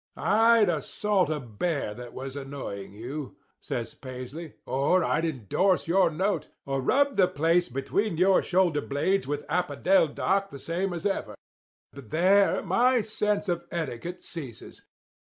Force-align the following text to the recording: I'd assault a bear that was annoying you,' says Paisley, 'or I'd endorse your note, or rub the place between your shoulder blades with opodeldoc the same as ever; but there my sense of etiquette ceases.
I'd 0.17 0.67
assault 0.67 1.29
a 1.29 1.39
bear 1.39 1.93
that 1.93 2.11
was 2.11 2.35
annoying 2.35 2.91
you,' 2.95 3.37
says 3.59 3.93
Paisley, 3.93 4.55
'or 4.65 5.03
I'd 5.03 5.25
endorse 5.25 5.87
your 5.87 6.09
note, 6.09 6.49
or 6.65 6.81
rub 6.81 7.17
the 7.17 7.27
place 7.27 7.69
between 7.69 8.17
your 8.17 8.41
shoulder 8.41 8.81
blades 8.81 9.27
with 9.27 9.45
opodeldoc 9.45 10.49
the 10.49 10.57
same 10.57 10.91
as 10.93 11.05
ever; 11.05 11.35
but 11.93 12.09
there 12.09 12.63
my 12.63 13.01
sense 13.01 13.47
of 13.47 13.67
etiquette 13.69 14.23
ceases. 14.23 14.87